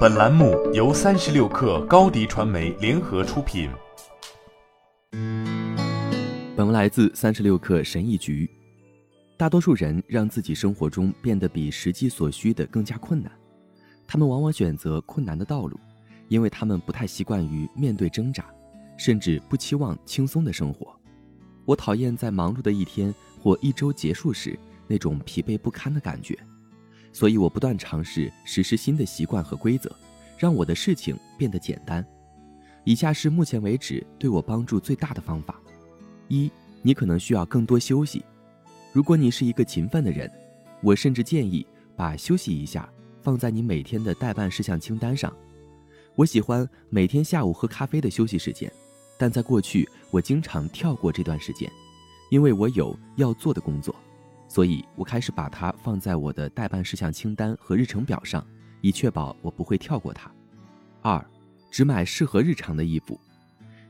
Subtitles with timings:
[0.00, 3.70] 本栏目由三十六氪高低传媒联合出品。
[6.54, 8.50] 本文来自三十六氪神译局。
[9.38, 13.32] 大多数人让自己生活中变得比实际所需的更加困难，
[14.06, 15.78] 他们往往选择困难的道路，
[16.28, 18.44] 因为他们不太习惯于面对挣扎，
[18.98, 20.94] 甚至不期望轻松的生活。
[21.64, 26.38] 我讨厌在忙碌的一天或一周结束时那种疲惫不堪的感觉。
[27.12, 29.90] 所以我不断尝试实施新的习惯和规则，
[30.38, 32.04] 让我的事情变得简单。
[32.84, 35.60] 以下是目前为止对我帮助最大的方法：
[36.28, 36.50] 一，
[36.82, 38.24] 你可能需要更多休息。
[38.92, 40.30] 如果你是一个勤奋的人，
[40.82, 42.88] 我甚至建议把休息一下
[43.22, 45.30] 放在你每天的待办事项清单上。
[46.16, 48.72] 我喜欢每天下午喝咖啡的休息时间，
[49.18, 51.70] 但在过去我经常跳过这段时间，
[52.30, 53.94] 因为我有要做的工作。
[54.50, 58.44] 所以我开始把它放在我的待办事项清单和日程表上，
[58.80, 60.28] 以确保我不会跳过它。
[61.02, 61.24] 二，
[61.70, 63.18] 只买适合日常的衣服。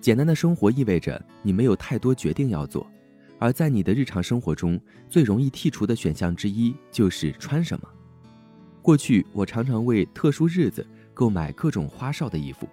[0.00, 2.90] 简单的生活意味着你没有太多决定要做，
[3.38, 7.88] 而在你的日常生活中，最容易剔除的选项之一就是穿什么。
[8.80, 12.66] 过去我常常为特殊日子购买各种花哨的衣服，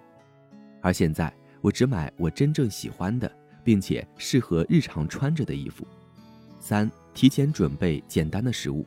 [0.80, 3.30] 而现在我只买我真正喜欢的，
[3.62, 5.86] 并且适合日常穿着的衣服。
[6.58, 6.90] 三。
[7.14, 8.84] 提前准备简单的食物。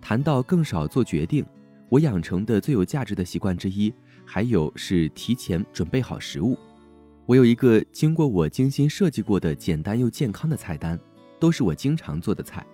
[0.00, 1.46] 谈到更少做决定，
[1.88, 3.94] 我养成的最有价值的习惯之一，
[4.26, 6.58] 还有是提前准备好食物。
[7.24, 10.98] 我有一个经过我精心设计过的简单又健康的菜单，
[11.40, 12.66] 都是我经常做的菜。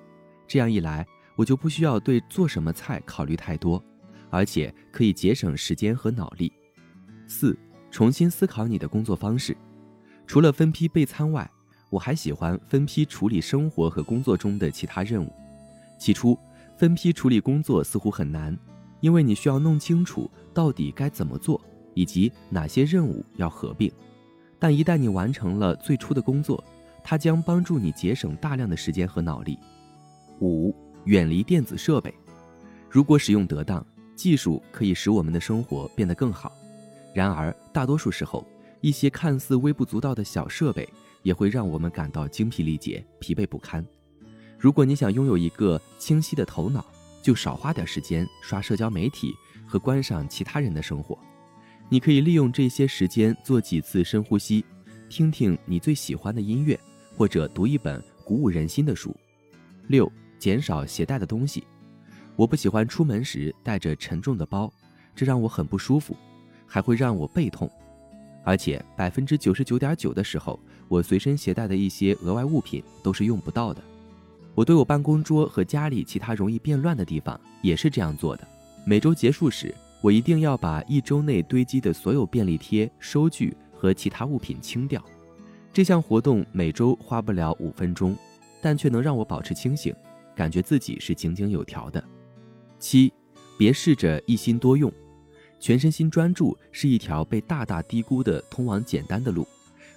[0.48, 3.80] 这样一来，我就不需要对做什么菜考虑太多，
[4.28, 6.52] 而且可以节省时间和脑力。
[7.28, 7.56] 四，
[7.92, 9.56] 重新思考你的工作方式。
[10.26, 11.48] 除了分批备餐外，
[11.90, 15.30] 我还喜欢分批处理生活和工作中的其他任务。
[15.98, 16.38] 起初，
[16.76, 18.56] 分批处理工作似乎很难，
[19.00, 21.60] 因为你需要弄清楚到底该怎么做，
[21.92, 23.92] 以及哪些任务要合并。
[24.58, 26.62] 但一旦你完成了最初的工作，
[27.02, 29.58] 它将帮助你节省大量的时间和脑力。
[30.40, 32.14] 五、远离电子设备。
[32.88, 36.52] 如果使用得当，技术可以使我们的生活变得更好。
[37.12, 38.46] 然而，大多数时候，
[38.80, 40.88] 一些看似微不足道的小设备。
[41.22, 43.84] 也会让我们感到精疲力竭、疲惫不堪。
[44.58, 46.84] 如果你想拥有一个清晰的头脑，
[47.22, 49.34] 就少花点时间刷社交媒体
[49.66, 51.18] 和观赏其他人的生活。
[51.88, 54.64] 你可以利用这些时间做几次深呼吸，
[55.08, 56.78] 听听你最喜欢的音乐，
[57.16, 59.14] 或者读一本鼓舞人心的书。
[59.88, 61.64] 六、减少携带的东西。
[62.36, 64.72] 我不喜欢出门时带着沉重的包，
[65.14, 66.16] 这让我很不舒服，
[66.66, 67.70] 还会让我背痛。
[68.42, 70.58] 而且百分之九十九点九的时候，
[70.88, 73.82] 我随身携带的一些额外物品都是用不到的。
[74.54, 78.46] 我对我办公桌和家里其他容易变乱的地方也是这样做的。
[78.84, 85.02] 每周结束时，我一定要把一周内堆积的所有便利贴、收据和其他物品清掉。
[85.72, 88.16] 这项活动每周花不了五分钟，
[88.60, 89.94] 但却能让我保持清醒，
[90.34, 92.02] 感觉自己是井井有条的。
[92.78, 93.12] 七，
[93.56, 94.92] 别试着一心多用。
[95.60, 99.46] 全身心专注是一条被大大低估的通往简单的路。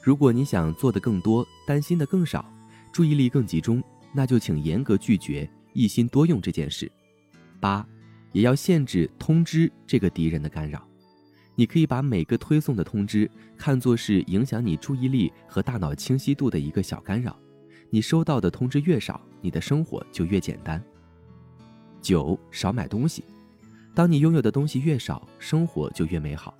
[0.01, 2.45] 如果你想做的更多，担心的更少，
[2.91, 3.81] 注意力更集中，
[4.13, 6.91] 那就请严格拒绝一心多用这件事。
[7.61, 7.87] 八，
[8.33, 10.85] 也要限制通知这个敌人的干扰。
[11.55, 17.39] 你可以把每个推送的通知看作是影响你注意力和大脑清晰度的一个小干扰。
[17.89, 20.83] 你收到的通知越少，你的生活就越简单。
[22.01, 23.23] 九，少买东西。
[23.95, 26.57] 当你拥有的东西越少，生活就越美好。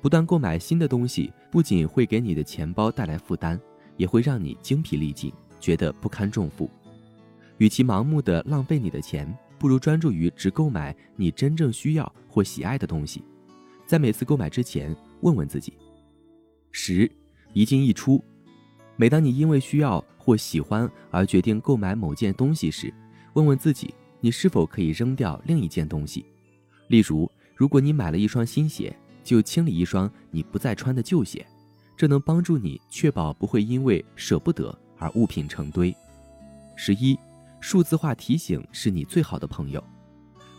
[0.00, 3.58] 不断购买新的东西，不仅会给你的钱包带来负担，
[3.96, 6.70] 也会让你精疲力尽，觉得不堪重负。
[7.58, 9.26] 与其盲目的浪费你的钱，
[9.58, 13.24] 不如专注于只购买你真正需要或喜爱的东西。
[13.86, 15.72] 在每次购买之前，问问自己：
[16.70, 17.10] 十，
[17.52, 18.22] 一进一出。
[18.96, 22.92] 每当你因为需要或喜欢而决定购买某件东西时，
[23.32, 26.24] 问问自己，你是否可以扔掉另一件东西。
[26.88, 31.46] 例如，如果你买了一双新鞋，就清理一双你不再穿的旧鞋，
[31.96, 35.94] 这能帮助你确保不会因为舍不得而物品成堆。
[36.76, 37.18] 十一，
[37.60, 39.82] 数字化提醒是你最好的朋友。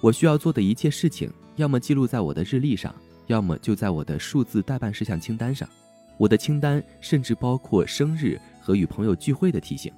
[0.02, 2.94] 我需要做的一切事情，要么记录在我的日历上，
[3.28, 5.68] 要么就在我的数字代办事项清单上。
[6.18, 9.92] 我的清单甚至包括生日和与朋友聚会的提醒。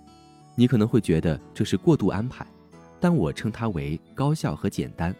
[0.56, 2.46] 你可能会觉得这是过度安排，
[3.00, 5.16] 但我称它为高效和简单。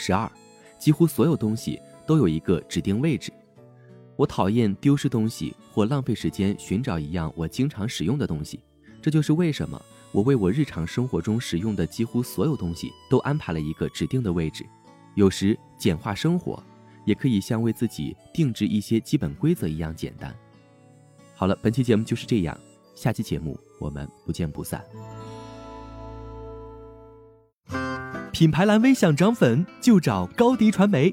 [0.00, 0.30] 十二，
[0.78, 3.32] 几乎所有东西都有一个指定位置。
[4.14, 8.60] 我讨厌丢失东西或浪费时间寻找一样我经常使用的东西。
[9.02, 9.80] 这就是为什么
[10.12, 14.64] 我为我日常生活中使用的几乎所有东西都安排了一个指定的位置。
[15.16, 16.62] 有时简化生活，
[17.04, 20.32] 也可以像为自己定制一些基本规则一样简单。
[21.34, 22.56] 好了，本期节目就是这样，
[22.94, 24.84] 下期节目我们不见不散。
[28.38, 31.12] 品牌蓝 V 想涨粉就找高迪传媒，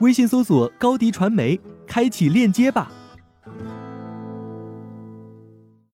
[0.00, 2.90] 微信搜索高迪传媒，开启链接吧。